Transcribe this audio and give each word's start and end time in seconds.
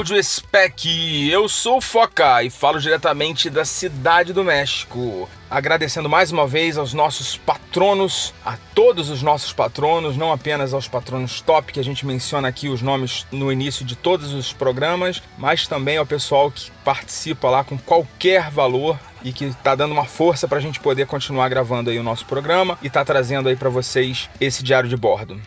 Áudio 0.00 0.24
spec. 0.24 1.28
Eu 1.30 1.46
sou 1.46 1.76
o 1.76 1.80
Foca 1.82 2.42
e 2.42 2.48
falo 2.48 2.80
diretamente 2.80 3.50
da 3.50 3.66
cidade 3.66 4.32
do 4.32 4.42
México. 4.42 5.28
Agradecendo 5.50 6.08
mais 6.08 6.32
uma 6.32 6.46
vez 6.46 6.78
aos 6.78 6.94
nossos 6.94 7.36
patronos, 7.36 8.32
a 8.42 8.56
todos 8.74 9.10
os 9.10 9.22
nossos 9.22 9.52
patronos, 9.52 10.16
não 10.16 10.32
apenas 10.32 10.72
aos 10.72 10.88
patronos 10.88 11.42
top 11.42 11.70
que 11.70 11.80
a 11.80 11.84
gente 11.84 12.06
menciona 12.06 12.48
aqui 12.48 12.70
os 12.70 12.80
nomes 12.80 13.26
no 13.30 13.52
início 13.52 13.84
de 13.84 13.94
todos 13.94 14.32
os 14.32 14.54
programas, 14.54 15.22
mas 15.36 15.66
também 15.66 15.98
ao 15.98 16.06
pessoal 16.06 16.50
que 16.50 16.70
participa 16.82 17.50
lá 17.50 17.62
com 17.62 17.76
qualquer 17.76 18.50
valor 18.50 18.98
e 19.22 19.34
que 19.34 19.44
está 19.44 19.74
dando 19.74 19.92
uma 19.92 20.06
força 20.06 20.48
para 20.48 20.56
a 20.56 20.62
gente 20.62 20.80
poder 20.80 21.06
continuar 21.06 21.50
gravando 21.50 21.90
aí 21.90 21.98
o 21.98 22.02
nosso 22.02 22.24
programa 22.24 22.78
e 22.80 22.88
tá 22.88 23.04
trazendo 23.04 23.50
aí 23.50 23.56
para 23.56 23.68
vocês 23.68 24.30
esse 24.40 24.62
diário 24.62 24.88
de 24.88 24.96
bordo. 24.96 25.38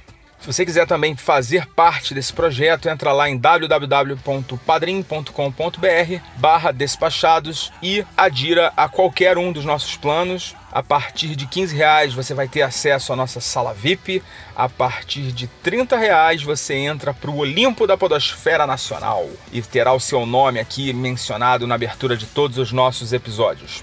Se 0.44 0.52
você 0.52 0.66
quiser 0.66 0.86
também 0.86 1.16
fazer 1.16 1.66
parte 1.68 2.14
desse 2.14 2.34
projeto, 2.34 2.90
entra 2.90 3.14
lá 3.14 3.30
em 3.30 3.38
www.padrim.com.br 3.38 6.22
barra 6.36 6.74
despachados 6.74 7.72
e 7.82 8.04
adira 8.18 8.74
a 8.76 8.90
qualquer 8.90 9.38
um 9.38 9.54
dos 9.54 9.64
nossos 9.64 9.96
planos. 9.96 10.54
A 10.70 10.84
partir 10.84 11.38
de 11.38 11.48
15 11.48 11.74
reais 11.74 12.14
você 12.14 12.34
vai 12.34 12.50
ter 12.50 12.62
acesso 12.62 13.14
à 13.14 13.16
nossa 13.16 13.40
sala 13.40 13.74
VIP. 13.74 14.22
A 14.54 14.68
partir 14.68 15.32
de 15.32 15.48
30 15.48 15.96
reais 15.96 16.44
você 16.44 16.74
entra 16.74 17.14
para 17.14 17.32
o 17.32 17.38
Olimpo 17.38 17.88
da 17.88 17.96
Podosfera 17.96 18.68
Nacional 18.68 19.30
e 19.50 19.62
terá 19.62 19.94
o 19.94 20.00
seu 20.00 20.26
nome 20.26 20.60
aqui 20.60 20.92
mencionado 20.92 21.66
na 21.66 21.76
abertura 21.76 22.18
de 22.18 22.26
todos 22.26 22.58
os 22.58 22.74
nossos 22.74 23.14
episódios. 23.14 23.82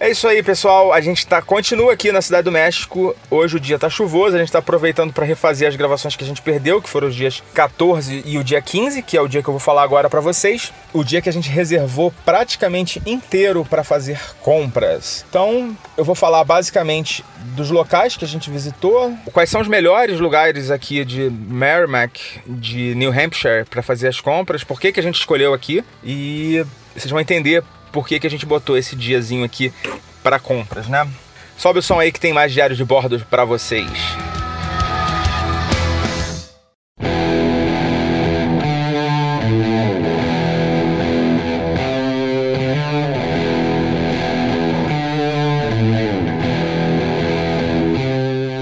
É 0.00 0.08
isso 0.08 0.28
aí, 0.28 0.44
pessoal. 0.44 0.92
A 0.92 1.00
gente 1.00 1.26
tá 1.26 1.42
continua 1.42 1.92
aqui 1.92 2.12
na 2.12 2.22
Cidade 2.22 2.44
do 2.44 2.52
México. 2.52 3.16
Hoje 3.28 3.56
o 3.56 3.60
dia 3.60 3.76
tá 3.80 3.90
chuvoso, 3.90 4.36
a 4.36 4.38
gente 4.38 4.52
tá 4.52 4.60
aproveitando 4.60 5.12
para 5.12 5.26
refazer 5.26 5.68
as 5.68 5.74
gravações 5.74 6.14
que 6.14 6.22
a 6.22 6.26
gente 6.26 6.40
perdeu, 6.40 6.80
que 6.80 6.88
foram 6.88 7.08
os 7.08 7.16
dias 7.16 7.42
14 7.52 8.22
e 8.24 8.38
o 8.38 8.44
dia 8.44 8.62
15, 8.62 9.02
que 9.02 9.16
é 9.16 9.20
o 9.20 9.26
dia 9.26 9.42
que 9.42 9.48
eu 9.48 9.52
vou 9.52 9.58
falar 9.58 9.82
agora 9.82 10.08
para 10.08 10.20
vocês. 10.20 10.72
O 10.92 11.02
dia 11.02 11.20
que 11.20 11.28
a 11.28 11.32
gente 11.32 11.50
reservou 11.50 12.14
praticamente 12.24 13.02
inteiro 13.04 13.64
para 13.64 13.82
fazer 13.82 14.20
compras. 14.40 15.24
Então, 15.28 15.76
eu 15.96 16.04
vou 16.04 16.14
falar 16.14 16.44
basicamente 16.44 17.24
dos 17.56 17.68
locais 17.68 18.16
que 18.16 18.24
a 18.24 18.28
gente 18.28 18.50
visitou, 18.50 19.12
quais 19.32 19.50
são 19.50 19.60
os 19.60 19.66
melhores 19.66 20.20
lugares 20.20 20.70
aqui 20.70 21.04
de 21.04 21.28
Merrimack, 21.28 22.40
de 22.46 22.94
New 22.94 23.10
Hampshire 23.10 23.64
para 23.68 23.82
fazer 23.82 24.06
as 24.06 24.20
compras, 24.20 24.62
por 24.62 24.80
que 24.80 24.92
que 24.92 25.00
a 25.00 25.02
gente 25.02 25.18
escolheu 25.18 25.52
aqui 25.52 25.84
e 26.04 26.64
vocês 26.94 27.10
vão 27.10 27.20
entender 27.20 27.64
por 27.98 28.06
que, 28.06 28.20
que 28.20 28.28
a 28.28 28.30
gente 28.30 28.46
botou 28.46 28.78
esse 28.78 28.94
diazinho 28.94 29.42
aqui 29.44 29.72
para 30.22 30.38
compras, 30.38 30.86
né? 30.86 31.04
Sobe 31.56 31.80
o 31.80 31.82
som 31.82 31.98
aí 31.98 32.12
que 32.12 32.20
tem 32.20 32.32
mais 32.32 32.52
diário 32.52 32.76
de 32.76 32.84
bordo 32.84 33.26
para 33.28 33.44
vocês. 33.44 33.90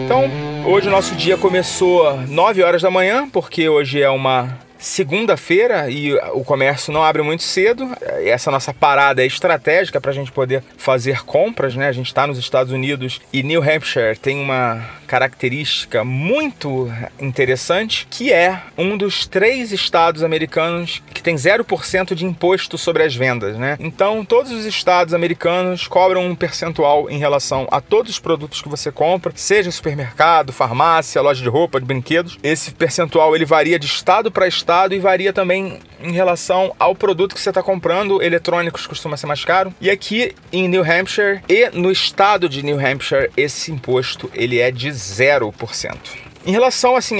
Então, 0.02 0.30
hoje 0.64 0.88
o 0.88 0.90
nosso 0.90 1.14
dia 1.14 1.36
começou 1.36 2.22
9 2.22 2.62
horas 2.62 2.80
da 2.80 2.90
manhã, 2.90 3.28
porque 3.28 3.68
hoje 3.68 4.00
é 4.00 4.08
uma 4.08 4.64
segunda-feira 4.86 5.90
e 5.90 6.14
o 6.32 6.44
comércio 6.44 6.92
não 6.92 7.02
abre 7.02 7.20
muito 7.20 7.42
cedo. 7.42 7.90
Essa 8.24 8.52
nossa 8.52 8.72
parada 8.72 9.22
é 9.22 9.26
estratégica 9.26 10.00
para 10.00 10.12
a 10.12 10.14
gente 10.14 10.30
poder 10.30 10.62
fazer 10.78 11.24
compras, 11.24 11.74
né? 11.74 11.88
A 11.88 11.92
gente 11.92 12.06
está 12.06 12.24
nos 12.26 12.38
Estados 12.38 12.72
Unidos 12.72 13.20
e 13.32 13.42
New 13.42 13.60
Hampshire 13.60 14.16
tem 14.16 14.40
uma 14.40 14.88
característica 15.06 16.04
muito 16.04 16.90
interessante 17.18 18.06
que 18.10 18.32
é 18.32 18.60
um 18.76 18.96
dos 18.96 19.26
três 19.26 19.72
estados 19.72 20.22
americanos 20.22 21.02
que 21.14 21.22
tem 21.22 21.34
0% 21.34 22.14
de 22.14 22.24
imposto 22.24 22.76
sobre 22.76 23.02
as 23.02 23.14
vendas, 23.14 23.56
né? 23.56 23.76
Então, 23.80 24.24
todos 24.24 24.52
os 24.52 24.64
estados 24.64 25.14
americanos 25.14 25.86
cobram 25.86 26.26
um 26.26 26.34
percentual 26.34 27.08
em 27.10 27.18
relação 27.18 27.66
a 27.70 27.80
todos 27.80 28.12
os 28.12 28.18
produtos 28.18 28.60
que 28.60 28.68
você 28.68 28.90
compra, 28.92 29.32
seja 29.34 29.70
supermercado, 29.70 30.52
farmácia, 30.52 31.22
loja 31.22 31.42
de 31.42 31.48
roupa, 31.48 31.80
de 31.80 31.86
brinquedos. 31.86 32.38
Esse 32.42 32.72
percentual 32.72 33.34
ele 33.34 33.44
varia 33.44 33.78
de 33.78 33.86
estado 33.86 34.30
para 34.30 34.48
estado 34.48 34.94
e 34.94 34.98
varia 34.98 35.32
também 35.32 35.78
em 36.00 36.12
relação 36.12 36.74
ao 36.78 36.94
produto 36.94 37.34
que 37.34 37.40
você 37.40 37.50
está 37.50 37.62
comprando. 37.62 38.22
Eletrônicos 38.22 38.86
costuma 38.86 39.16
ser 39.16 39.26
mais 39.26 39.44
caro. 39.44 39.72
E 39.80 39.90
aqui 39.90 40.34
em 40.52 40.68
New 40.68 40.82
Hampshire 40.82 41.40
e 41.48 41.70
no 41.70 41.90
estado 41.90 42.48
de 42.48 42.62
New 42.62 42.78
Hampshire, 42.78 43.30
esse 43.36 43.72
imposto 43.72 44.30
ele 44.34 44.58
é 44.58 44.70
de 44.70 44.88
0%. 44.96 45.96
Em 46.46 46.52
relação 46.52 46.94
assim 46.94 47.18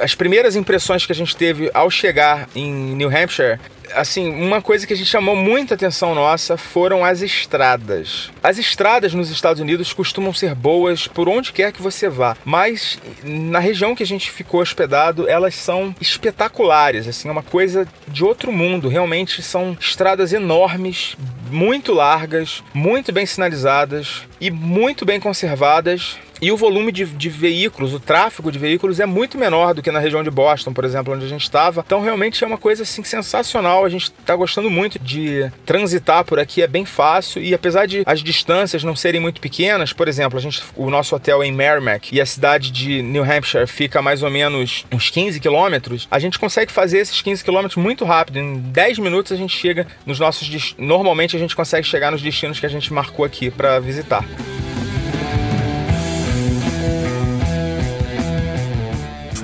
às 0.00 0.14
primeiras 0.14 0.54
impressões 0.54 1.04
que 1.04 1.12
a 1.12 1.14
gente 1.14 1.36
teve 1.36 1.70
ao 1.74 1.90
chegar 1.90 2.48
em 2.54 2.94
New 2.94 3.08
Hampshire, 3.08 3.58
assim, 3.94 4.30
uma 4.30 4.62
coisa 4.62 4.86
que 4.86 4.92
a 4.92 4.96
gente 4.96 5.08
chamou 5.08 5.34
muita 5.34 5.74
atenção 5.74 6.14
nossa 6.14 6.56
foram 6.56 7.04
as 7.04 7.22
estradas. 7.22 8.30
As 8.42 8.58
estradas 8.58 9.14
nos 9.14 9.30
Estados 9.30 9.60
Unidos 9.60 9.92
costumam 9.92 10.32
ser 10.32 10.54
boas 10.54 11.06
por 11.06 11.28
onde 11.28 11.52
quer 11.52 11.72
que 11.72 11.82
você 11.82 12.08
vá, 12.08 12.36
mas 12.44 12.98
na 13.22 13.58
região 13.58 13.94
que 13.94 14.02
a 14.02 14.06
gente 14.06 14.30
ficou 14.30 14.60
hospedado, 14.60 15.28
elas 15.28 15.54
são 15.54 15.94
espetaculares, 16.00 17.08
assim, 17.08 17.28
é 17.28 17.32
uma 17.32 17.42
coisa 17.42 17.86
de 18.08 18.24
outro 18.24 18.52
mundo. 18.52 18.88
Realmente 18.88 19.42
são 19.42 19.76
estradas 19.80 20.32
enormes, 20.32 21.16
muito 21.50 21.92
largas, 21.92 22.62
muito 22.72 23.12
bem 23.12 23.26
sinalizadas 23.26 24.22
e 24.40 24.50
muito 24.50 25.04
bem 25.04 25.20
conservadas 25.20 26.18
e 26.40 26.50
o 26.50 26.56
volume 26.56 26.90
de, 26.90 27.04
de, 27.04 27.28
veículos, 27.28 27.92
o 27.92 28.00
tráfego 28.00 28.50
de 28.50 28.58
veículos 28.58 29.00
é 29.00 29.06
muito 29.06 29.38
menor 29.38 29.74
do 29.74 29.82
que 29.82 29.90
na 29.90 29.98
região 29.98 30.22
de 30.22 30.30
Boston, 30.30 30.72
por 30.72 30.84
exemplo, 30.84 31.14
onde 31.14 31.24
a 31.24 31.28
gente 31.28 31.42
estava. 31.42 31.82
Então 31.86 32.00
realmente 32.00 32.42
é 32.42 32.46
uma 32.46 32.58
coisa 32.58 32.82
assim 32.82 33.04
sensacional. 33.04 33.84
A 33.84 33.88
gente 33.88 34.04
está 34.04 34.34
gostando 34.34 34.70
muito 34.70 34.98
de 34.98 35.50
transitar 35.66 36.24
por 36.24 36.38
aqui, 36.38 36.62
é 36.62 36.66
bem 36.66 36.84
fácil 36.84 37.42
e 37.42 37.54
apesar 37.54 37.86
de 37.86 38.02
as 38.06 38.22
distâncias 38.22 38.82
não 38.82 38.96
serem 38.96 39.20
muito 39.20 39.40
pequenas, 39.40 39.92
por 39.92 40.08
exemplo, 40.08 40.38
a 40.38 40.42
gente, 40.42 40.62
o 40.76 40.90
nosso 40.90 41.14
hotel 41.14 41.42
é 41.42 41.46
em 41.46 41.52
Merrimack 41.52 42.14
e 42.14 42.20
a 42.20 42.26
cidade 42.26 42.70
de 42.70 43.02
New 43.02 43.22
Hampshire 43.22 43.66
fica 43.66 44.00
mais 44.00 44.22
ou 44.22 44.30
menos 44.30 44.86
uns 44.90 45.10
15 45.10 45.40
quilômetros, 45.40 46.08
a 46.10 46.18
gente 46.18 46.38
consegue 46.38 46.72
fazer 46.72 46.98
esses 46.98 47.20
15 47.20 47.44
quilômetros 47.44 47.76
muito 47.76 48.04
rápido. 48.04 48.38
Em 48.38 48.58
10 48.58 48.98
minutos 48.98 49.32
a 49.32 49.36
gente 49.36 49.56
chega 49.56 49.86
nos 50.06 50.18
nossos. 50.18 50.74
Normalmente 50.78 51.36
a 51.36 51.38
gente 51.38 51.54
consegue 51.54 51.86
chegar 51.86 52.10
nos 52.10 52.22
destinos 52.22 52.58
que 52.58 52.66
a 52.66 52.68
gente 52.68 52.92
marcou 52.92 53.24
aqui 53.24 53.50
para 53.50 53.78
visitar. 53.78 54.24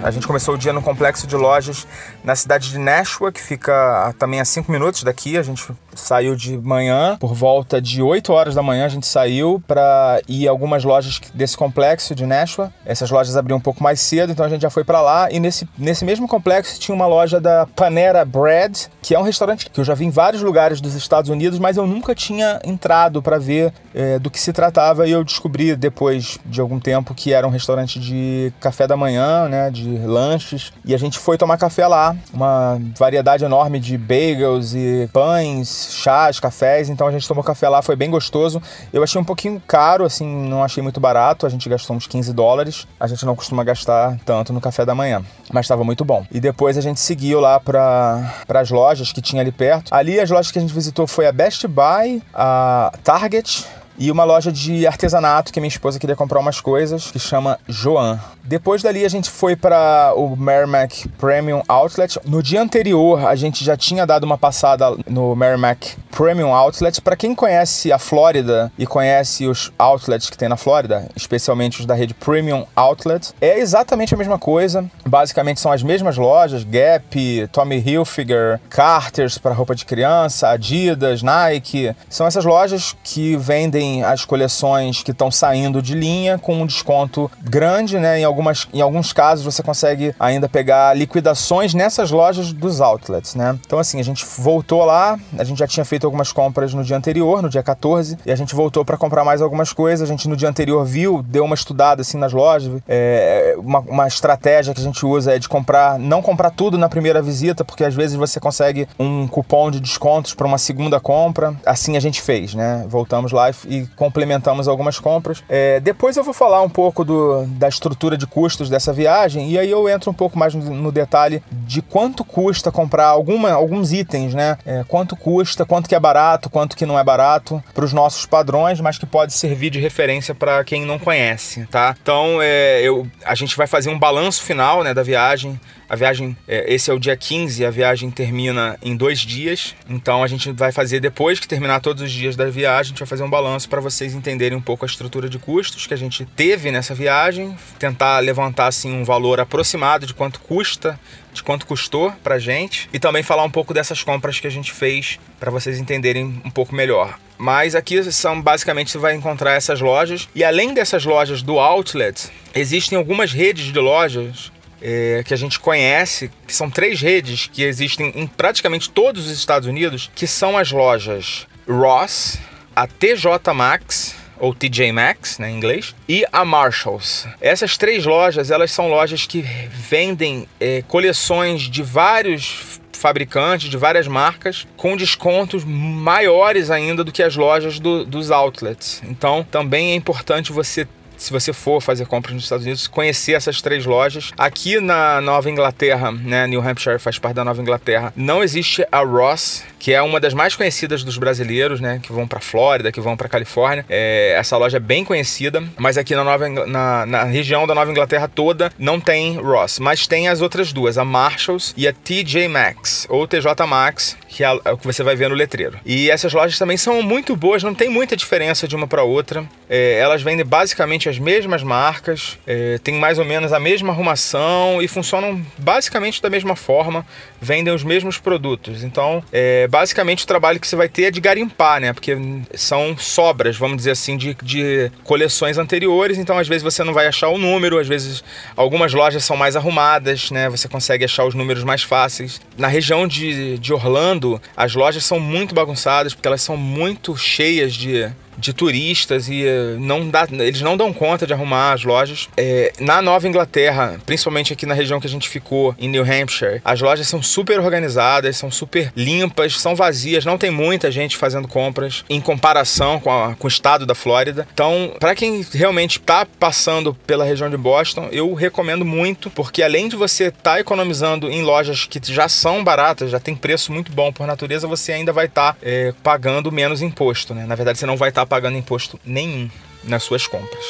A 0.07 0.11
gente 0.13 0.25
começou 0.25 0.55
o 0.55 0.57
dia 0.57 0.73
no 0.73 0.81
complexo 0.81 1.27
de 1.27 1.35
lojas 1.35 1.85
na 2.23 2.37
cidade 2.37 2.71
de 2.71 2.79
Nashua, 2.79 3.33
que 3.33 3.43
fica 3.43 4.15
também 4.21 4.39
a 4.39 4.45
5 4.45 4.71
minutos 4.71 5.03
daqui. 5.03 5.37
A 5.37 5.43
gente 5.43 5.67
saiu 5.97 6.37
de 6.37 6.57
manhã, 6.57 7.17
por 7.19 7.35
volta 7.35 7.83
de 7.83 8.01
8 8.01 8.33
horas 8.33 8.55
da 8.55 8.63
manhã, 8.63 8.87
a 8.87 8.89
gente 8.89 9.05
saiu 9.05 9.61
para 9.67 10.21
ir 10.29 10.47
a 10.47 10.51
algumas 10.53 10.85
lojas 10.85 11.21
desse 11.35 11.57
complexo 11.57 12.15
de 12.15 12.25
Nashua. 12.25 12.73
Essas 12.85 13.11
lojas 13.11 13.37
abriam 13.37 13.57
um 13.57 13.61
pouco 13.61 13.83
mais 13.83 13.99
cedo, 13.99 14.31
então 14.31 14.47
a 14.47 14.49
gente 14.49 14.63
já 14.63 14.71
foi 14.71 14.85
para 14.85 15.01
lá. 15.01 15.29
E 15.29 15.41
nesse, 15.41 15.69
nesse 15.77 16.05
mesmo 16.05 16.29
complexo 16.29 16.79
tinha 16.79 16.95
uma 16.95 17.09
loja 17.09 17.41
da 17.41 17.67
Panera 17.67 18.25
Bread, 18.25 18.89
que 19.03 19.13
é 19.13 19.19
um 19.19 19.23
restaurante 19.23 19.69
que 19.69 19.81
eu 19.81 19.85
já 19.85 19.95
vi 19.95 20.05
em 20.05 20.11
vários 20.11 20.41
lugares 20.41 20.81
dos 20.81 20.95
Estados 20.95 21.31
Unidos, 21.31 21.59
mas 21.59 21.77
eu 21.77 21.87
nunca 21.87 22.15
tinha 22.15 22.61
entrado 22.65 23.21
para 23.21 23.39
ver 23.39 23.73
é, 23.93 24.21
do 24.21 24.31
que 24.31 24.39
se 24.39 24.53
tratava. 24.53 25.09
E 25.09 25.11
eu 25.11 25.25
descobri 25.25 25.75
depois 25.75 26.39
de 26.47 26.61
algum 26.61 26.79
tempo 26.79 27.13
que 27.13 27.33
era 27.33 27.45
um 27.45 27.51
restaurante 27.51 27.99
de 27.99 28.53
café 28.61 28.87
da 28.87 28.97
manhã, 28.97 29.49
né, 29.49 29.69
de 29.69 29.96
lanches. 30.05 30.73
E 30.85 30.95
a 30.95 30.99
gente 30.99 31.19
foi 31.19 31.39
tomar 31.39 31.57
café 31.57 31.87
lá, 31.87 32.17
uma 32.33 32.81
variedade 32.99 33.45
enorme 33.45 33.79
de 33.79 33.97
bagels 33.97 34.75
e 34.75 35.09
pães, 35.13 35.91
chás, 35.93 36.41
cafés, 36.41 36.89
então 36.89 37.07
a 37.07 37.13
gente 37.13 37.27
tomou 37.27 37.43
café 37.43 37.69
lá, 37.69 37.83
foi 37.83 37.97
bem 37.97 38.11
gostoso. 38.11 38.61
Eu 38.93 39.03
achei 39.03 39.21
um 39.21 39.25
pouquinho 39.25 39.63
caro, 39.67 40.05
assim, 40.05 40.27
não 40.27 40.63
achei 40.63 40.83
muito 40.83 41.01
barato, 41.01 41.47
a 41.47 41.49
gente 41.49 41.69
gastou 41.69 41.97
uns 41.97 42.07
15 42.07 42.33
dólares. 42.33 42.87
A 42.99 43.07
gente 43.07 43.25
não 43.25 43.37
costuma 43.37 43.65
gastar 43.65 44.19
tanto 44.25 44.53
no 44.53 44.61
café 44.61 44.85
da 44.85 44.95
manhã, 44.95 45.23
mas 45.53 45.67
estava 45.67 45.85
muito 45.85 46.05
bom. 46.05 46.25
E 46.31 46.41
depois 46.41 46.77
a 46.77 46.81
gente 46.81 47.01
seguiu 47.01 47.41
lá 47.41 47.61
para 47.61 48.33
as 48.49 48.71
lojas 48.71 49.13
que 49.13 49.21
tinha 49.21 49.43
ali 49.43 49.53
perto. 49.53 49.95
Ali 49.95 50.19
as 50.19 50.31
lojas 50.31 50.51
que 50.51 50.59
a 50.59 50.63
gente 50.63 50.75
visitou 50.75 51.07
foi 51.07 51.27
a 51.27 51.33
Best 51.33 51.67
Buy, 51.67 52.23
a 52.35 52.93
Target, 53.03 53.67
e 53.99 54.11
uma 54.11 54.25
loja 54.25 54.53
de 54.53 54.87
artesanato 54.87 55.53
que 55.53 55.61
minha 55.61 55.69
esposa 55.69 55.99
queria 55.99 56.17
comprar 56.17 56.41
umas 56.41 56.61
coisas, 56.61 57.11
que 57.11 57.19
chama 57.19 57.59
Joan. 57.69 58.19
Depois 58.45 58.81
dali 58.81 59.05
a 59.05 59.09
gente 59.09 59.29
foi 59.29 59.57
para 59.57 60.13
o 60.15 60.37
Merrimack 60.37 61.09
Premium 61.19 61.63
Outlet. 61.67 62.19
No 62.25 62.43
dia 62.43 62.63
anterior 62.63 63.27
a 63.27 63.35
gente 63.35 63.65
já 63.65 63.77
tinha 63.77 64.07
dado 64.07 64.25
uma 64.25 64.39
passada 64.39 64.97
no 65.09 65.35
Merrimack 65.35 65.97
Premium 66.11 66.55
Outlet. 66.55 67.01
Para 67.01 67.17
quem 67.17 67.35
conhece 67.35 67.93
a 67.93 67.99
Flórida 67.99 68.71
e 68.79 68.87
conhece 68.87 69.47
os 69.47 69.73
outlets 69.77 70.31
que 70.31 70.39
tem 70.39 70.49
na 70.49 70.57
Flórida, 70.57 71.09
especialmente 71.17 71.81
os 71.81 71.87
da 71.87 71.95
rede 71.95 72.15
Premium 72.15 72.67
Outlet, 72.77 73.35
é 73.41 73.59
exatamente 73.59 74.15
a 74.15 74.17
mesma 74.17 74.39
coisa. 74.39 74.89
Basicamente 75.05 75.61
são 75.61 75.73
as 75.73 75.83
mesmas 75.83 76.17
lojas: 76.17 76.63
Gap, 76.63 77.49
Tommy 77.51 77.83
Hilfiger, 77.85 78.61
Carter's 78.71 79.39
para 79.39 79.55
roupa 79.55 79.75
de 79.75 79.85
criança, 79.85 80.51
Adidas, 80.51 81.23
Nike. 81.23 81.95
São 82.09 82.27
essas 82.27 82.45
lojas 82.45 82.97
que 83.03 83.37
vendem 83.37 83.86
as 84.05 84.25
coleções 84.25 85.03
que 85.03 85.11
estão 85.11 85.31
saindo 85.31 85.81
de 85.81 85.95
linha 85.95 86.39
com 86.39 86.55
um 86.63 86.67
desconto 86.67 87.31
grande, 87.43 87.99
né? 87.99 88.21
Em, 88.21 88.25
algumas, 88.25 88.69
em 88.73 88.81
alguns 88.81 89.13
casos 89.13 89.45
você 89.45 89.63
consegue 89.63 90.15
ainda 90.19 90.49
pegar 90.49 90.95
liquidações 90.95 91.75
nessas 91.75 92.11
lojas 92.11 92.53
dos 92.53 92.81
outlets, 92.81 93.35
né? 93.35 93.59
Então 93.67 93.79
assim, 93.79 94.01
a 94.01 94.05
gente 94.05 94.25
voltou 94.39 94.85
lá, 94.85 95.19
a 95.39 95.45
gente 95.45 95.59
já 95.59 95.67
tinha 95.67 95.85
feito 95.85 96.07
algumas 96.07 96.33
compras 96.33 96.75
no 96.75 96.85
dia 96.85 96.97
anterior, 96.97 97.43
no 97.43 97.49
dia 97.49 97.63
14, 97.63 98.19
e 98.25 98.33
a 98.33 98.37
gente 98.37 98.55
voltou 98.55 98.85
para 98.85 98.97
comprar 98.97 99.25
mais 99.25 99.43
algumas 99.43 99.73
coisas. 99.73 100.09
A 100.09 100.11
gente 100.11 100.29
no 100.29 100.37
dia 100.37 100.49
anterior 100.49 100.85
viu, 100.85 101.23
deu 101.23 101.45
uma 101.45 101.55
estudada 101.55 102.03
assim 102.03 102.19
nas 102.19 102.33
lojas. 102.33 102.73
É, 102.89 103.55
uma, 103.59 103.81
uma 103.81 104.07
estratégia 104.07 104.75
que 104.75 104.81
a 104.81 104.85
gente 104.85 105.05
usa 105.05 105.35
é 105.35 105.39
de 105.39 105.49
comprar, 105.49 105.99
não 105.99 106.23
comprar 106.23 106.51
tudo 106.51 106.79
na 106.79 106.89
primeira 106.89 107.23
visita, 107.23 107.65
porque 107.65 107.85
às 107.85 107.95
vezes 107.95 108.17
você 108.17 108.41
consegue 108.41 108.89
um 108.99 109.27
cupom 109.27 109.71
de 109.71 109.81
descontos 109.81 110.35
para 110.35 110.47
uma 110.47 110.59
segunda 110.59 111.01
compra. 111.01 111.55
Assim 111.65 111.97
a 111.97 112.01
gente 112.01 112.21
fez, 112.21 112.55
né? 112.55 112.85
Voltamos 112.89 113.33
lá 113.33 113.51
e 113.77 113.87
complementamos 113.97 114.69
algumas 114.69 114.99
compras. 114.99 115.43
É, 115.49 115.81
depois 115.81 116.17
eu 116.17 116.25
vou 116.25 116.35
falar 116.35 116.63
um 116.63 116.69
pouco 116.69 117.05
do, 117.05 117.45
da 117.47 117.69
estrutura 117.69 118.17
de 118.17 118.27
custos 118.27 118.69
dessa 118.69 118.93
viagem 118.93 119.51
e 119.51 119.59
aí 119.59 119.71
eu 119.71 119.89
entro 119.89 120.11
um 120.11 120.15
pouco 120.15 120.39
mais 120.39 120.55
no, 120.55 120.63
no 120.75 120.93
detalhe 120.93 121.43
de 121.51 121.83
quanto 121.83 122.25
custa 122.25 122.73
comprar 122.73 123.07
alguma, 123.07 123.53
alguns 123.53 123.93
itens, 123.93 124.35
né? 124.35 124.59
É, 124.65 124.85
quanto 124.87 125.17
custa, 125.17 125.65
quanto 125.65 125.89
que 125.89 125.95
é 125.95 126.01
barato, 126.01 126.49
quanto 126.49 126.77
que 126.77 126.87
não 126.87 126.99
é 126.99 127.05
barato 127.05 127.63
para 127.75 127.85
os 127.85 127.93
nossos 127.93 128.27
padrões, 128.27 128.81
mas 128.81 128.99
que 128.99 129.07
pode 129.07 129.33
servir 129.33 129.71
de 129.71 129.81
referência 129.81 130.35
para 130.35 130.65
quem 130.65 130.85
não 130.85 130.99
conhece, 130.99 131.67
tá? 131.67 131.95
Então 132.01 132.39
é, 132.41 132.81
eu, 132.83 133.07
a 133.25 133.35
gente 133.35 133.57
vai 133.57 133.67
fazer 133.67 133.91
um 133.91 133.99
balanço 133.99 134.43
final 134.43 134.83
né, 134.83 134.95
da 134.95 135.03
viagem 135.03 135.61
a 135.89 135.95
viagem, 135.95 136.37
é, 136.49 136.73
esse 136.75 136.91
é 136.91 136.95
o 136.95 136.99
dia 136.99 137.17
15, 137.17 137.65
a 137.65 137.71
viagem 137.71 138.11
termina 138.11 138.77
em 138.83 138.97
dois 138.97 139.21
dias. 139.21 139.75
Então 139.89 140.23
a 140.23 140.27
gente 140.27 140.51
vai 140.53 140.73
fazer, 140.73 140.99
depois 140.99 141.39
que 141.39 141.47
terminar 141.47 141.81
todos 141.81 142.03
os 142.03 142.11
dias 142.11 142.35
da 142.35 142.47
viagem, 142.47 142.81
a 142.81 142.93
gente 142.93 142.99
vai 142.99 143.07
fazer 143.07 143.23
um 143.23 143.31
balanço 143.31 143.69
para 143.69 143.81
vocês 143.81 144.15
entenderem 144.15 144.59
um 144.59 144.61
pouco 144.61 144.85
a 144.85 144.89
estrutura 144.89 145.29
de 145.29 145.39
custos 145.39 145.87
que 145.87 145.95
a 145.95 145.97
gente 145.97 146.25
teve 146.25 146.73
nessa 146.73 146.95
viagem, 146.95 147.57
tentar 147.79 148.19
levantar 148.19 148.67
assim 148.67 148.93
um 148.93 149.05
valor 149.05 149.39
aproximado 149.39 150.07
de 150.07 150.15
quanto 150.15 150.41
custa, 150.41 150.99
de 151.33 151.43
quanto 151.43 151.67
custou 151.67 152.13
pra 152.25 152.39
gente 152.39 152.89
e 152.93 152.99
também 152.99 153.23
falar 153.23 153.45
um 153.45 153.51
pouco 153.51 153.73
dessas 153.73 154.03
compras 154.03 154.41
que 154.41 154.47
a 154.47 154.51
gente 154.51 154.73
fez 154.73 155.21
para 155.39 155.51
vocês 155.51 155.79
entenderem 155.79 156.41
um 156.45 156.51
pouco 156.51 156.75
melhor. 156.75 157.19
Mas 157.39 157.75
aqui 157.75 158.03
são 158.11 158.41
basicamente 158.41 158.91
você 158.91 158.99
vai 158.99 159.15
encontrar 159.15 159.53
essas 159.53 159.81
lojas 159.81 160.29
e 160.35 160.43
além 160.43 160.73
dessas 160.73 161.05
lojas 161.05 161.43
do 161.43 161.59
outlet, 161.59 162.31
existem 162.55 162.97
algumas 162.97 163.33
redes 163.33 163.67
de 163.73 163.79
lojas 163.79 164.51
é, 164.89 165.25
que 165.25 165.35
a 165.35 165.37
gente 165.37 165.59
conhece, 165.59 166.31
que 166.47 166.55
são 166.55 166.71
três 166.71 167.01
redes 167.01 167.51
que 167.53 167.65
existem 167.65 168.13
em 168.15 168.25
praticamente 168.25 168.89
todos 168.89 169.27
os 169.27 169.37
Estados 169.37 169.69
Unidos, 169.69 170.09
que 170.15 170.29
são 170.29 170.57
as 170.57 170.71
lojas 170.71 171.49
Ross, 171.69 172.39
a 172.75 172.87
TJ 172.87 173.53
Maxx, 173.53 174.15
ou 174.39 174.55
TJ 174.55 174.93
Maxx, 174.93 175.41
né, 175.41 175.51
em 175.51 175.57
inglês, 175.57 175.93
e 176.09 176.25
a 176.33 176.45
Marshalls. 176.45 177.27
Essas 177.41 177.77
três 177.77 178.05
lojas, 178.05 178.53
elas 178.53 178.71
são 178.71 178.89
lojas 178.89 179.27
que 179.27 179.43
vendem 179.43 180.47
é, 180.61 180.85
coleções 180.87 181.63
de 181.63 181.83
vários 181.83 182.81
fabricantes, 182.93 183.69
de 183.69 183.77
várias 183.77 184.07
marcas, 184.07 184.69
com 184.77 184.97
descontos 184.97 185.65
maiores 185.65 186.71
ainda 186.71 187.03
do 187.03 187.11
que 187.11 187.23
as 187.25 187.35
lojas 187.35 187.81
do, 187.81 188.05
dos 188.05 188.31
outlets. 188.31 189.03
Então, 189.05 189.45
também 189.51 189.93
é 189.93 189.95
importante 189.95 190.53
você 190.53 190.87
se 191.17 191.33
você 191.33 191.53
for 191.53 191.81
fazer 191.81 192.07
compras 192.07 192.35
nos 192.35 192.45
Estados 192.45 192.65
Unidos, 192.65 192.87
conhecer 192.87 193.33
essas 193.33 193.61
três 193.61 193.85
lojas. 193.85 194.33
Aqui 194.37 194.81
na 194.81 195.21
Nova 195.21 195.51
Inglaterra, 195.51 196.13
né, 196.13 196.47
New 196.47 196.61
Hampshire 196.61 196.99
faz 196.99 197.19
parte 197.19 197.37
da 197.37 197.45
Nova 197.45 197.61
Inglaterra, 197.61 198.13
não 198.17 198.43
existe 198.43 198.87
a 198.91 199.01
Ross, 199.01 199.65
que 199.79 199.93
é 199.93 200.03
uma 200.03 200.19
das 200.21 200.35
mais 200.35 200.55
conhecidas 200.57 201.05
dos 201.05 201.19
brasileiros, 201.19 201.81
né, 201.81 202.01
que 202.03 202.13
vão 202.13 202.27
para 202.27 202.41
Flórida, 202.41 202.91
que 202.91 203.01
vão 203.01 203.17
para 203.17 203.29
Califórnia. 203.29 203.85
É, 203.89 204.35
essa 204.37 204.57
loja 204.57 204.77
é 204.77 204.81
bem 204.81 205.05
conhecida, 205.05 205.63
mas 205.77 205.97
aqui 205.99 206.15
na, 206.15 206.25
Nova, 206.25 206.49
na, 206.49 207.07
na 207.07 207.25
região 207.25 207.67
da 207.67 207.75
Nova 207.75 207.91
Inglaterra 207.91 208.29
toda 208.29 208.73
não 208.79 209.01
tem 209.01 209.37
Ross, 209.39 209.79
mas 209.79 210.07
tem 210.07 210.29
as 210.29 210.41
outras 210.41 210.73
duas, 210.73 210.99
a 210.99 211.05
Marshalls 211.05 211.73
e 211.77 211.87
a 211.87 211.93
TJ 211.93 212.49
Maxx, 212.49 213.07
ou 213.09 213.27
TJ 213.27 213.67
Maxx, 213.67 214.17
que 214.29 214.45
é, 214.45 214.61
é 214.65 214.73
o 214.73 214.77
que 214.77 214.87
você 214.87 215.03
vai 215.03 215.17
ver 215.17 215.29
no 215.29 215.35
letreiro. 215.35 215.79
E 215.85 216.11
essas 216.11 216.33
lojas 216.33 216.59
também 216.59 216.77
são 216.77 217.03
muito 217.03 217.35
boas, 217.35 217.63
não 217.63 217.75
tem 217.75 217.89
muita 217.89 218.17
diferença 218.17 218.69
de 218.69 218.77
uma 218.77 218.87
para 218.87 219.03
outra. 219.03 219.45
É, 219.69 219.99
elas 219.99 220.23
vendem 220.23 220.45
basicamente 220.45 221.06
as 221.09 221.19
mesmas 221.19 221.63
marcas, 221.63 222.39
é, 222.47 222.79
tem 222.79 222.95
mais 222.95 223.19
ou 223.19 223.25
menos 223.25 223.53
a 223.53 223.61
mesma 223.61 223.93
arrumação 223.93 224.81
e 224.81 224.89
funcionam 224.89 225.41
basicamente 225.59 226.21
da 226.23 226.31
mesma 226.31 226.57
forma, 226.57 227.07
vendem 227.41 227.73
os 227.73 227.85
mesmos 227.85 228.19
produtos. 228.19 228.83
Então, 228.83 229.23
é, 229.33 229.67
basicamente 229.69 230.25
o 230.25 230.27
trabalho 230.27 230.61
que 230.61 230.67
você 230.67 230.77
vai 230.77 230.89
ter 230.89 231.05
é 231.05 231.11
de 231.11 231.21
garimpar, 231.21 231.81
né? 231.81 231.93
Porque 231.93 232.17
são 232.55 232.97
sobras, 232.97 233.57
vamos 233.57 233.79
dizer 233.79 233.93
assim, 233.93 234.17
de, 234.17 234.37
de 234.43 234.91
coleções 235.05 235.59
anteriores. 235.59 236.19
Então, 236.19 236.39
às 236.39 236.49
vezes 236.49 236.63
você 236.63 236.83
não 236.85 236.93
vai 236.93 237.07
achar 237.07 237.29
o 237.29 237.39
número, 237.39 237.79
às 237.79 237.89
vezes 237.89 238.23
algumas 238.57 238.93
lojas 238.93 239.25
são 239.25 239.37
mais 239.37 239.57
arrumadas, 239.57 240.31
né? 240.31 240.49
Você 240.49 240.69
consegue 240.69 241.05
achar 241.05 241.25
os 241.25 241.35
números 241.35 241.65
mais 241.65 241.83
fáceis. 241.83 242.41
Na 242.57 242.69
região 242.69 243.07
de, 243.07 243.59
de 243.59 243.73
Orlando, 243.73 244.41
as 244.57 244.75
lojas 244.75 245.05
são 245.05 245.21
muito 245.21 245.55
bagunçadas 245.55 246.15
porque 246.15 246.29
elas 246.29 246.43
são 246.43 246.57
muito 246.57 247.17
cheias 247.17 247.75
de 247.75 248.11
de 248.37 248.53
turistas 248.53 249.29
e 249.29 249.47
eh, 249.47 249.77
não 249.79 250.09
dá, 250.09 250.27
eles 250.31 250.61
não 250.61 250.77
dão 250.77 250.93
conta 250.93 251.27
de 251.27 251.33
arrumar 251.33 251.73
as 251.73 251.85
lojas. 251.85 252.29
É, 252.37 252.73
na 252.79 253.01
Nova 253.01 253.27
Inglaterra, 253.27 253.99
principalmente 254.05 254.53
aqui 254.53 254.67
na 254.67 254.75
região 254.75 255.01
que 255.01 255.07
a 255.07 255.11
gente 255.11 255.29
ficou, 255.29 255.75
em 255.79 255.89
New 255.89 256.03
Hampshire, 256.03 256.61
as 256.65 256.81
lojas 256.81 257.09
são 257.09 257.23
super 257.23 257.61
organizadas, 257.61 258.37
são 258.37 258.51
super 258.51 258.93
limpas, 258.97 259.61
são 259.61 259.75
vazias, 259.75 260.25
não 260.25 260.39
tem 260.39 260.51
muita 260.51 260.91
gente 260.91 261.17
fazendo 261.17 261.49
compras 261.49 262.05
em 262.09 262.21
comparação 262.21 263.01
com, 263.01 263.11
a, 263.11 263.35
com 263.35 263.47
o 263.47 263.49
estado 263.49 263.87
da 263.87 263.95
Flórida. 263.95 264.47
Então, 264.53 264.95
para 264.99 265.15
quem 265.15 265.45
realmente 265.53 265.99
está 265.99 266.27
passando 266.27 266.95
pela 267.07 267.25
região 267.25 267.49
de 267.49 267.57
Boston, 267.57 268.09
eu 268.13 268.33
recomendo 268.35 268.85
muito, 268.85 269.31
porque 269.31 269.63
além 269.63 269.89
de 269.89 269.97
você 269.97 270.25
estar 270.25 270.55
tá 270.55 270.61
economizando 270.61 271.31
em 271.31 271.43
lojas 271.43 271.87
que 271.87 272.01
já 272.13 272.29
são 272.29 272.63
baratas, 272.63 273.11
já 273.11 273.21
tem 273.21 273.35
preço 273.35 273.73
muito 273.73 273.93
bom 273.93 274.13
por 274.13 274.27
natureza, 274.27 274.67
você 274.67 274.93
ainda 274.93 275.13
vai 275.13 275.27
estar 275.27 275.55
tá, 275.55 275.59
é, 275.63 275.95
pagando 276.03 276.53
menos 276.53 276.83
imposto. 276.83 277.35
Né? 277.35 277.47
Na 277.47 277.55
verdade, 277.55 277.79
você 277.79 277.87
não 277.87 277.97
vai 277.97 278.11
estar 278.11 278.26
pagando 278.27 278.59
imposto 278.59 279.01
nenhum 279.05 279.49
nas 279.85 280.03
suas 280.03 280.27
compras. 280.27 280.65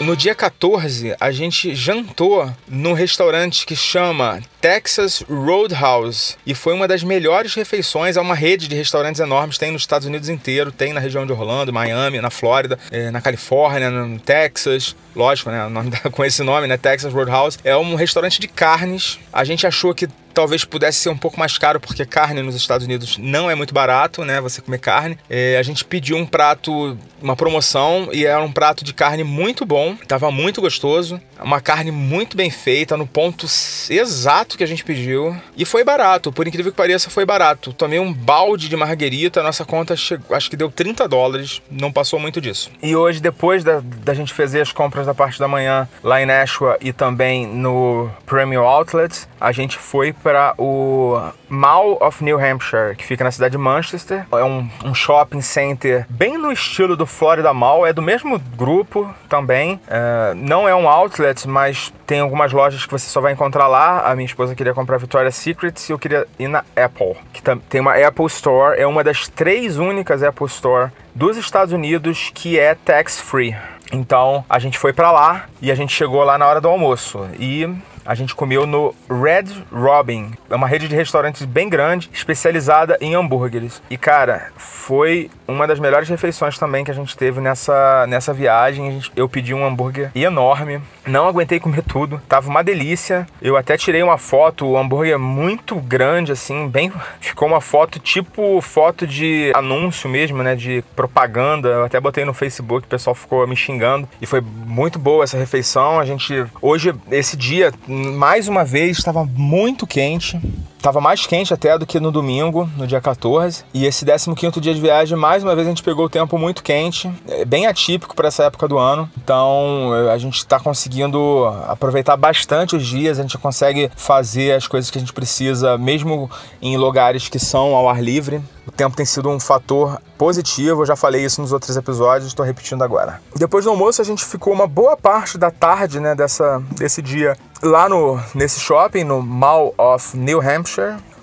No 0.00 0.16
dia 0.16 0.34
14, 0.34 1.14
a 1.20 1.30
gente 1.30 1.74
jantou 1.74 2.50
no 2.66 2.94
restaurante 2.94 3.66
que 3.66 3.76
chama 3.76 4.40
Texas 4.58 5.22
Roadhouse 5.28 6.38
e 6.46 6.54
foi 6.54 6.72
uma 6.72 6.88
das 6.88 7.02
melhores 7.02 7.52
refeições. 7.52 8.16
É 8.16 8.20
uma 8.20 8.34
rede 8.34 8.66
de 8.66 8.74
restaurantes 8.74 9.20
enormes, 9.20 9.58
tem 9.58 9.70
nos 9.70 9.82
Estados 9.82 10.06
Unidos 10.08 10.30
inteiro, 10.30 10.72
tem 10.72 10.94
na 10.94 11.00
região 11.00 11.26
de 11.26 11.32
Orlando, 11.32 11.70
Miami, 11.70 12.18
na 12.18 12.30
Flórida, 12.30 12.78
eh, 12.90 13.10
na 13.10 13.20
Califórnia, 13.20 13.90
no 13.90 14.18
Texas. 14.18 14.96
Lógico, 15.14 15.50
né? 15.50 15.68
Com 16.12 16.24
esse 16.24 16.42
nome, 16.42 16.66
né? 16.66 16.78
Texas 16.78 17.12
Roadhouse. 17.12 17.58
É 17.62 17.76
um 17.76 17.94
restaurante 17.94 18.40
de 18.40 18.48
carnes. 18.48 19.20
A 19.30 19.44
gente 19.44 19.66
achou 19.66 19.94
que 19.94 20.08
talvez 20.32 20.64
pudesse 20.64 20.98
ser 20.98 21.08
um 21.08 21.16
pouco 21.16 21.38
mais 21.38 21.56
caro, 21.58 21.80
porque 21.80 22.04
carne 22.04 22.42
nos 22.42 22.54
Estados 22.54 22.86
Unidos 22.86 23.18
não 23.18 23.50
é 23.50 23.54
muito 23.54 23.74
barato, 23.74 24.24
né? 24.24 24.40
Você 24.40 24.60
comer 24.60 24.78
carne. 24.78 25.18
É, 25.28 25.56
a 25.58 25.62
gente 25.62 25.84
pediu 25.84 26.16
um 26.16 26.26
prato, 26.26 26.96
uma 27.20 27.36
promoção, 27.36 28.08
e 28.12 28.24
era 28.24 28.42
um 28.42 28.52
prato 28.52 28.84
de 28.84 28.92
carne 28.92 29.24
muito 29.24 29.64
bom, 29.64 29.96
tava 30.06 30.30
muito 30.30 30.60
gostoso. 30.60 31.20
Uma 31.42 31.60
carne 31.60 31.90
muito 31.90 32.36
bem 32.36 32.50
feita, 32.50 32.98
no 32.98 33.06
ponto 33.06 33.46
exato 33.88 34.58
que 34.58 34.64
a 34.64 34.66
gente 34.66 34.84
pediu. 34.84 35.34
E 35.56 35.64
foi 35.64 35.82
barato, 35.82 36.30
por 36.30 36.46
incrível 36.46 36.70
que 36.70 36.76
pareça, 36.76 37.08
foi 37.08 37.24
barato. 37.24 37.72
Tomei 37.72 37.98
um 37.98 38.12
balde 38.12 38.68
de 38.68 38.76
marguerita, 38.76 39.42
nossa 39.42 39.64
conta 39.64 39.96
chegou, 39.96 40.36
acho 40.36 40.50
que 40.50 40.56
deu 40.56 40.70
30 40.70 41.08
dólares, 41.08 41.62
não 41.70 41.90
passou 41.90 42.18
muito 42.18 42.40
disso. 42.40 42.70
E 42.82 42.94
hoje, 42.94 43.20
depois 43.20 43.64
da, 43.64 43.80
da 43.82 44.12
gente 44.12 44.34
fazer 44.34 44.60
as 44.60 44.72
compras 44.72 45.06
da 45.06 45.14
parte 45.14 45.38
da 45.38 45.48
manhã 45.48 45.88
lá 46.02 46.20
em 46.20 46.26
Nashua 46.26 46.76
e 46.80 46.92
também 46.92 47.46
no 47.46 48.10
Premium 48.26 48.62
Outlet, 48.62 49.26
a 49.40 49.52
gente 49.52 49.78
foi 49.78 50.12
para 50.22 50.54
o 50.58 51.20
Mall 51.48 51.98
of 52.00 52.22
New 52.22 52.38
Hampshire, 52.38 52.94
que 52.96 53.04
fica 53.04 53.24
na 53.24 53.30
cidade 53.30 53.52
de 53.52 53.58
Manchester. 53.58 54.26
É 54.32 54.44
um, 54.44 54.68
um, 54.84 54.94
shopping 54.94 55.40
center 55.40 56.06
bem 56.08 56.38
no 56.38 56.52
estilo 56.52 56.96
do 56.96 57.06
Florida 57.06 57.52
Mall, 57.52 57.86
é 57.86 57.92
do 57.92 58.02
mesmo 58.02 58.38
grupo 58.56 59.12
também. 59.28 59.80
É, 59.88 60.34
não 60.34 60.68
é 60.68 60.74
um 60.74 60.88
outlet, 60.88 61.48
mas 61.48 61.92
tem 62.06 62.20
algumas 62.20 62.52
lojas 62.52 62.84
que 62.84 62.92
você 62.92 63.08
só 63.08 63.20
vai 63.20 63.32
encontrar 63.32 63.66
lá. 63.66 64.10
A 64.10 64.14
minha 64.14 64.26
esposa 64.26 64.54
queria 64.54 64.74
comprar 64.74 64.98
Victoria's 64.98 65.34
Secret 65.34 65.74
e 65.88 65.92
eu 65.92 65.98
queria 65.98 66.26
ir 66.38 66.48
na 66.48 66.64
Apple, 66.76 67.16
que 67.32 67.42
tem 67.68 67.80
uma 67.80 67.94
Apple 67.94 68.26
Store, 68.26 68.78
é 68.78 68.86
uma 68.86 69.02
das 69.02 69.28
três 69.28 69.78
únicas 69.78 70.22
Apple 70.22 70.46
Store 70.46 70.90
dos 71.14 71.36
Estados 71.36 71.72
Unidos 71.72 72.30
que 72.34 72.58
é 72.58 72.74
tax 72.74 73.20
free. 73.20 73.56
Então 73.92 74.44
a 74.48 74.58
gente 74.58 74.78
foi 74.78 74.92
para 74.92 75.10
lá 75.10 75.46
e 75.60 75.70
a 75.70 75.74
gente 75.74 75.92
chegou 75.92 76.22
lá 76.22 76.38
na 76.38 76.46
hora 76.46 76.60
do 76.60 76.68
almoço 76.68 77.28
e 77.38 77.68
a 78.04 78.14
gente 78.14 78.34
comeu 78.34 78.66
no 78.66 78.94
Red 79.08 79.64
Robin. 79.72 80.32
É 80.48 80.54
uma 80.54 80.68
rede 80.68 80.88
de 80.88 80.94
restaurantes 80.94 81.44
bem 81.44 81.68
grande, 81.68 82.10
especializada 82.12 82.96
em 83.00 83.14
hambúrgueres. 83.14 83.82
E 83.90 83.96
cara, 83.96 84.52
foi 84.56 85.30
uma 85.46 85.66
das 85.66 85.78
melhores 85.78 86.08
refeições 86.08 86.58
também 86.58 86.84
que 86.84 86.90
a 86.90 86.94
gente 86.94 87.16
teve 87.16 87.40
nessa, 87.40 88.06
nessa 88.08 88.32
viagem. 88.32 89.00
Eu 89.14 89.28
pedi 89.28 89.54
um 89.54 89.64
hambúrguer 89.64 90.10
enorme, 90.14 90.80
não 91.06 91.26
aguentei 91.26 91.58
comer 91.58 91.82
tudo, 91.82 92.20
tava 92.28 92.48
uma 92.48 92.62
delícia. 92.62 93.26
Eu 93.40 93.56
até 93.56 93.76
tirei 93.76 94.02
uma 94.02 94.18
foto, 94.18 94.66
o 94.66 94.76
hambúrguer 94.76 95.14
é 95.14 95.18
muito 95.18 95.76
grande, 95.76 96.32
assim, 96.32 96.68
bem. 96.68 96.92
Ficou 97.20 97.48
uma 97.48 97.60
foto 97.60 97.98
tipo 97.98 98.60
foto 98.60 99.06
de 99.06 99.52
anúncio 99.54 100.08
mesmo, 100.08 100.42
né? 100.42 100.54
De 100.54 100.84
propaganda. 100.94 101.68
Eu 101.68 101.84
até 101.84 102.00
botei 102.00 102.24
no 102.24 102.34
Facebook, 102.34 102.86
o 102.86 102.90
pessoal 102.90 103.14
ficou 103.14 103.46
me 103.46 103.56
xingando. 103.56 104.08
E 104.20 104.26
foi 104.26 104.40
muito 104.40 104.98
boa 104.98 105.24
essa 105.24 105.36
refeição. 105.36 105.98
A 105.98 106.04
gente. 106.04 106.44
Hoje, 106.60 106.94
esse 107.10 107.36
dia, 107.36 107.72
mais 107.90 108.46
uma 108.46 108.64
vez, 108.64 108.98
estava 108.98 109.24
muito 109.24 109.86
quente. 109.86 110.40
Tava 110.82 111.00
mais 111.00 111.26
quente 111.26 111.52
até 111.52 111.76
do 111.76 111.84
que 111.84 112.00
no 112.00 112.10
domingo, 112.10 112.68
no 112.76 112.86
dia 112.86 113.00
14. 113.00 113.64
E 113.74 113.84
esse 113.84 114.04
15 114.04 114.60
dia 114.60 114.74
de 114.74 114.80
viagem, 114.80 115.16
mais 115.16 115.42
uma 115.42 115.54
vez, 115.54 115.66
a 115.66 115.70
gente 115.70 115.82
pegou 115.82 116.06
o 116.06 116.08
tempo 116.08 116.38
muito 116.38 116.62
quente. 116.62 117.10
É 117.28 117.44
bem 117.44 117.66
atípico 117.66 118.16
para 118.16 118.28
essa 118.28 118.44
época 118.44 118.66
do 118.66 118.78
ano. 118.78 119.08
Então 119.22 119.92
a 120.10 120.16
gente 120.16 120.38
está 120.38 120.58
conseguindo 120.58 121.44
aproveitar 121.68 122.16
bastante 122.16 122.74
os 122.74 122.86
dias. 122.86 123.18
A 123.18 123.22
gente 123.22 123.36
consegue 123.36 123.90
fazer 123.94 124.52
as 124.52 124.66
coisas 124.66 124.90
que 124.90 124.96
a 124.96 125.00
gente 125.00 125.12
precisa, 125.12 125.76
mesmo 125.76 126.30
em 126.62 126.78
lugares 126.78 127.28
que 127.28 127.38
são 127.38 127.74
ao 127.74 127.88
ar 127.88 128.02
livre. 128.02 128.40
O 128.66 128.72
tempo 128.72 128.96
tem 128.96 129.04
sido 129.04 129.28
um 129.28 129.40
fator 129.40 130.00
positivo, 130.16 130.82
eu 130.82 130.86
já 130.86 130.94
falei 130.94 131.24
isso 131.24 131.40
nos 131.40 131.50
outros 131.50 131.76
episódios, 131.76 132.28
estou 132.28 132.44
repetindo 132.44 132.84
agora. 132.84 133.20
Depois 133.34 133.64
do 133.64 133.70
almoço, 133.70 134.00
a 134.00 134.04
gente 134.04 134.24
ficou 134.24 134.52
uma 134.52 134.66
boa 134.66 134.96
parte 134.96 135.36
da 135.36 135.50
tarde 135.50 135.98
né, 135.98 136.14
dessa, 136.14 136.62
desse 136.76 137.02
dia 137.02 137.36
lá 137.62 137.88
no, 137.88 138.20
nesse 138.34 138.60
shopping, 138.60 139.02
no 139.02 139.22
Mall 139.22 139.74
of 139.76 140.16
New 140.16 140.40
Hampshire. 140.40 140.69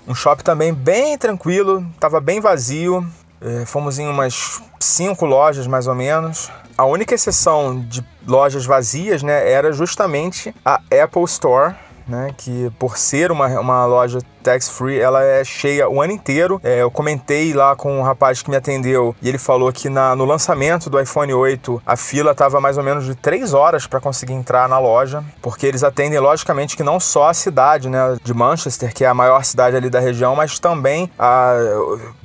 Um 0.07 0.15
shopping 0.15 0.43
também 0.43 0.73
bem 0.73 1.17
tranquilo, 1.17 1.85
estava 1.93 2.19
bem 2.19 2.39
vazio. 2.39 3.05
É, 3.39 3.65
fomos 3.65 3.99
em 3.99 4.07
umas 4.07 4.61
cinco 4.79 5.25
lojas 5.25 5.67
mais 5.67 5.87
ou 5.87 5.95
menos. 5.95 6.49
A 6.77 6.85
única 6.85 7.15
exceção 7.15 7.79
de 7.79 8.05
lojas 8.27 8.65
vazias 8.65 9.23
né, 9.23 9.51
era 9.51 9.71
justamente 9.71 10.53
a 10.63 10.81
Apple 11.03 11.23
Store, 11.23 11.75
né, 12.07 12.33
que 12.37 12.71
por 12.79 12.97
ser 12.97 13.31
uma, 13.31 13.47
uma 13.59 13.85
loja 13.85 14.19
tax 14.47 14.69
free, 14.69 14.97
ela 14.97 15.21
é 15.21 15.43
cheia 15.43 15.89
o 15.89 16.01
ano 16.01 16.13
inteiro. 16.13 16.59
É, 16.63 16.81
eu 16.81 16.89
comentei 16.89 17.53
lá 17.53 17.75
com 17.75 17.99
um 17.99 18.01
rapaz 18.01 18.41
que 18.41 18.49
me 18.49 18.55
atendeu 18.55 19.13
e 19.21 19.27
ele 19.27 19.37
falou 19.37 19.71
que 19.73 19.89
na, 19.89 20.15
no 20.15 20.23
lançamento 20.23 20.89
do 20.89 20.99
iPhone 20.99 21.33
8 21.33 21.81
a 21.85 21.97
fila 21.97 22.31
estava 22.31 22.61
mais 22.61 22.77
ou 22.77 22.83
menos 22.83 23.05
de 23.05 23.13
3 23.13 23.53
horas 23.53 23.85
para 23.85 23.99
conseguir 23.99 24.33
entrar 24.33 24.69
na 24.69 24.79
loja, 24.79 25.21
porque 25.41 25.65
eles 25.65 25.83
atendem 25.83 26.19
logicamente 26.19 26.77
que 26.77 26.83
não 26.83 26.97
só 26.99 27.29
a 27.29 27.33
cidade 27.33 27.89
né, 27.89 28.17
de 28.23 28.33
Manchester, 28.33 28.93
que 28.93 29.03
é 29.03 29.07
a 29.07 29.13
maior 29.13 29.43
cidade 29.43 29.75
ali 29.75 29.89
da 29.89 29.99
região, 29.99 30.35
mas 30.35 30.59
também 30.59 31.11
a 31.19 31.55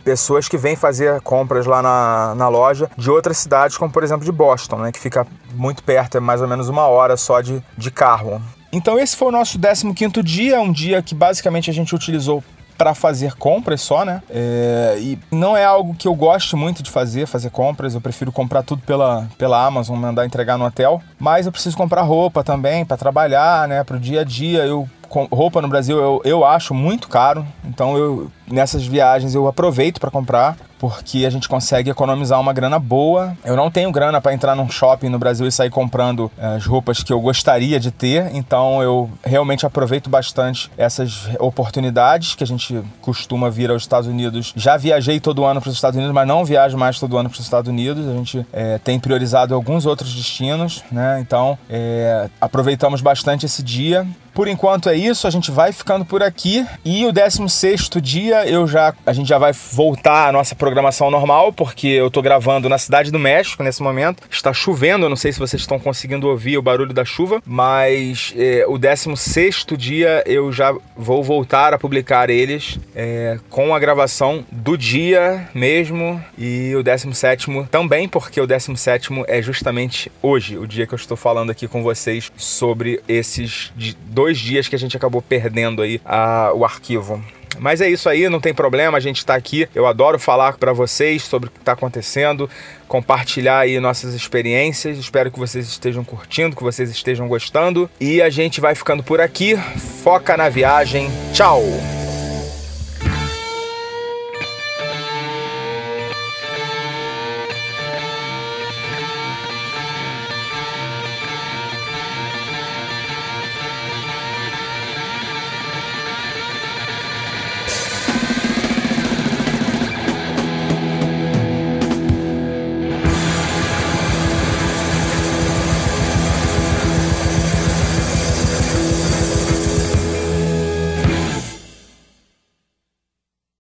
pessoas 0.05 0.49
que 0.49 0.57
vêm 0.57 0.77
fazer 0.77 1.21
compras 1.23 1.67
lá 1.67 1.83
na, 1.83 2.35
na 2.37 2.49
loja 2.49 2.89
de 2.97 3.11
outras 3.11 3.39
cidades, 3.39 3.77
como 3.77 3.93
por 3.93 4.05
exemplo 4.05 4.25
de 4.25 4.33
Boston, 4.33 4.77
né, 4.77 4.93
que 4.93 5.01
fica 5.01 5.27
muito 5.55 5.83
perto, 5.83 6.19
é 6.19 6.21
mais 6.21 6.41
ou 6.41 6.47
menos 6.47 6.69
uma 6.69 6.87
hora 6.87 7.17
só 7.17 7.41
de, 7.41 7.63
de 7.77 7.91
carro. 7.91 8.41
Então 8.73 8.99
esse 8.99 9.17
foi 9.17 9.29
o 9.29 9.33
nosso 9.33 9.59
15º 9.59 10.23
dia, 10.23 10.61
um 10.61 10.73
dia 10.73 11.03
que 11.03 11.15
basicamente 11.15 11.69
a 11.71 11.75
gente 11.75 11.95
utilizou 11.95 12.43
para 12.77 12.95
fazer 12.95 13.35
compras 13.35 13.81
só, 13.81 14.05
né? 14.05 14.23
É, 14.29 14.97
e 14.99 15.19
não 15.31 15.57
é 15.57 15.65
algo 15.65 15.95
que 15.95 16.09
eu 16.09 16.15
gosto 16.15 16.57
muito 16.57 16.83
de 16.83 16.91
fazer, 16.91 17.27
fazer 17.27 17.51
compras. 17.51 17.95
Eu 17.95 18.01
prefiro 18.01 18.33
comprar 18.33 18.63
tudo 18.63 18.83
pela, 18.83 19.29
pela 19.39 19.65
Amazon, 19.65 19.97
mandar 19.97 20.27
entregar 20.27 20.59
no 20.59 20.65
hotel. 20.65 21.01
Mas 21.19 21.47
eu 21.47 21.53
preciso 21.53 21.77
comprar 21.77 22.03
roupa 22.03 22.43
também 22.43 22.85
para 22.85 22.97
trabalhar, 22.97 23.69
né? 23.69 23.85
Para 23.85 23.97
o 23.97 24.01
dia 24.01 24.23
a 24.23 24.25
dia. 24.25 24.65
Eu 24.65 24.89
roupa 25.31 25.61
no 25.61 25.69
Brasil 25.69 25.99
eu, 25.99 26.23
eu 26.25 26.45
acho 26.45 26.73
muito 26.73 27.07
caro, 27.09 27.47
então 27.65 27.97
eu 27.99 28.31
nessas 28.51 28.87
viagens 28.87 29.35
eu 29.35 29.47
aproveito 29.47 30.01
para 30.01 30.11
comprar 30.11 30.57
porque 30.83 31.25
a 31.25 31.31
gente 31.31 31.49
consegue 31.49 31.91
economizar 31.91 32.41
uma 32.41 32.53
grana 32.53 32.77
boa. 32.77 33.37
Eu 33.45 33.55
não 33.55 33.71
tenho 33.71 33.93
grana 33.93 34.21
para 34.21 34.35
entrar 34.35 34.57
num 34.57 34.69
shopping 34.69 35.09
no 35.09 35.17
Brasil 35.17 35.47
e 35.47 35.53
sair 35.53 35.71
comprando 35.71 36.29
eh, 36.37 36.57
as 36.57 36.67
roupas 36.67 37.05
que 37.05 37.13
eu 37.13 37.21
gostaria 37.21 37.79
de 37.79 37.93
ter, 37.93 38.35
então 38.35 38.83
eu 38.83 39.09
realmente 39.25 39.65
aproveito 39.65 40.11
bastante 40.11 40.69
essas 40.77 41.29
oportunidades 41.39 42.35
que 42.35 42.43
a 42.43 42.47
gente 42.47 42.83
costuma 43.01 43.49
vir 43.49 43.71
aos 43.71 43.83
Estados 43.83 44.09
Unidos. 44.09 44.53
Já 44.57 44.77
viajei 44.77 45.21
todo 45.21 45.45
ano 45.45 45.61
para 45.61 45.69
os 45.69 45.77
Estados 45.77 45.97
Unidos, 45.97 46.13
mas 46.13 46.27
não 46.27 46.45
viajo 46.45 46.77
mais 46.77 46.99
todo 46.99 47.17
ano 47.17 47.31
para 47.31 47.39
os 47.39 47.45
Estados 47.45 47.69
Unidos. 47.69 48.09
A 48.09 48.15
gente 48.15 48.45
é, 48.53 48.79
tem 48.79 48.99
priorizado 48.99 49.55
alguns 49.55 49.87
outros 49.87 50.13
destinos, 50.13 50.83
né? 50.91 51.21
Então 51.21 51.57
é, 51.71 52.29
aproveitamos 52.41 53.01
bastante 53.01 53.47
esse 53.47 53.63
dia. 53.63 54.05
Por 54.35 54.49
enquanto 54.49 54.89
é 54.89 54.97
isso, 54.97 55.27
a 55.27 55.31
gente 55.31 55.51
vai 55.51 55.73
ficando 55.73 56.05
por 56.05 56.23
aqui 56.23 56.67
e 56.85 57.05
o 57.05 57.13
16 57.13 57.91
dia 58.01 58.49
eu 58.49 58.67
já 58.67 58.95
a 59.05 59.13
gente 59.13 59.29
já 59.29 59.39
vai 59.39 59.53
voltar 59.53 60.29
à 60.29 60.33
nossa 60.33 60.55
programação 60.55 61.11
normal, 61.11 61.53
porque 61.53 61.87
eu 61.87 62.11
tô 62.11 62.23
gravando 62.23 62.69
na 62.69 62.79
cidade 62.79 63.11
do 63.11 63.19
México 63.19 63.63
nesse 63.63 63.83
momento. 63.83 64.23
Está 64.31 64.53
chovendo, 64.53 65.05
eu 65.05 65.11
não 65.11 65.17
sei 65.17 65.33
se 65.33 65.39
vocês 65.39 65.61
estão 65.61 65.79
conseguindo 65.79 66.29
ouvir 66.29 66.57
o 66.57 66.63
barulho 66.63 66.95
da 66.95 67.05
chuva, 67.05 67.43
mas 67.45 68.33
é, 68.37 68.65
o 68.67 68.79
16 68.79 69.67
dia 69.77 70.23
eu 70.27 70.51
já 70.51 70.75
vou 70.97 71.23
voltar 71.23 71.75
a 71.75 71.79
publicar 71.79 72.31
eles 72.31 72.79
é, 72.95 73.39
com 73.51 73.75
a 73.75 73.79
gravação 73.79 74.45
do 74.51 74.77
dia 74.79 75.49
mesmo 75.55 76.23
e 76.39 76.75
o 76.75 76.83
17 76.83 77.49
também, 77.71 78.09
porque 78.09 78.41
o 78.41 78.47
17 78.47 79.11
é 79.27 79.43
justamente 79.43 80.11
hoje, 80.23 80.57
o 80.57 80.67
dia 80.67 80.87
que 80.87 80.95
eu 80.95 80.97
estou 80.97 81.17
falando 81.17 81.51
aqui 81.51 81.69
com 81.69 81.83
vocês 81.83 82.33
sobre 82.37 83.03
esses 83.07 83.73
dois 84.07 84.22
dois 84.23 84.39
dias 84.39 84.69
que 84.69 84.77
a 84.77 84.79
gente 84.79 84.97
acabou 84.97 85.21
perdendo 85.21 85.83
aí 85.83 86.01
a, 86.05 86.53
o 86.55 86.65
arquivo. 86.65 87.21
Mas 87.59 87.81
é 87.81 87.91
isso 87.91 88.09
aí, 88.09 88.29
não 88.29 88.41
tem 88.41 88.55
problema, 88.55 88.97
a 88.97 89.01
gente 89.01 89.19
está 89.19 89.35
aqui. 89.35 89.69
Eu 89.75 89.87
adoro 89.87 90.19
falar 90.19 90.57
para 90.57 90.73
vocês 90.73 91.23
sobre 91.23 91.49
o 91.49 91.53
que 91.53 91.59
está 91.59 91.73
acontecendo, 91.73 92.49
compartilhar 92.87 93.59
aí 93.59 93.79
nossas 93.81 94.15
experiências. 94.15 94.97
Espero 94.97 95.31
que 95.31 95.39
vocês 95.39 95.67
estejam 95.67 96.05
curtindo, 96.05 96.57
que 96.57 96.63
vocês 96.63 96.89
estejam 96.89 97.27
gostando. 97.27 97.91
E 98.01 98.23
a 98.23 98.31
gente 98.31 98.61
vai 98.61 98.75
ficando 98.75 99.03
por 99.03 99.21
aqui. 99.21 99.57
Foca 100.03 100.37
na 100.37 100.49
viagem. 100.49 101.11
Tchau! 101.35 101.63